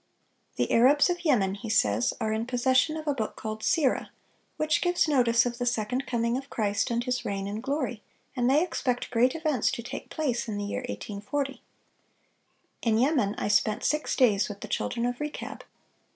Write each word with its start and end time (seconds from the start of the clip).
The 0.55 0.71
Arabs 0.71 1.11
of 1.11 1.23
Yemen, 1.23 1.53
he 1.53 1.69
says, 1.69 2.11
"are 2.19 2.33
in 2.33 2.47
possession 2.47 2.97
of 2.97 3.05
a 3.07 3.13
book 3.13 3.35
called 3.35 3.61
'Seera,' 3.61 4.09
which 4.57 4.81
gives 4.81 5.07
notice 5.07 5.45
of 5.45 5.59
the 5.59 5.65
second 5.67 6.07
coming 6.07 6.37
of 6.37 6.49
Christ 6.49 6.89
and 6.89 7.03
His 7.03 7.23
reign 7.23 7.45
in 7.45 7.61
glory; 7.61 8.01
and 8.35 8.49
they 8.49 8.63
expect 8.63 9.11
great 9.11 9.35
events 9.35 9.69
to 9.73 9.83
take 9.83 10.09
place 10.09 10.47
in 10.47 10.57
the 10.57 10.65
year 10.65 10.83
1840."(603) 10.89 11.59
"In 12.81 12.97
Yemen... 12.97 13.35
I 13.37 13.47
spent 13.47 13.83
six 13.83 14.15
days 14.15 14.49
with 14.49 14.61
the 14.61 14.67
children 14.67 15.05
of 15.05 15.19
Rechab. 15.19 15.63